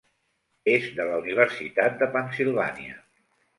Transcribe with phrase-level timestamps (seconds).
[0.75, 3.01] És de la Universitat de Pennsylvania.